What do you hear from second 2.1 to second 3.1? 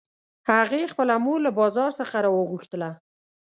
راوغوښتله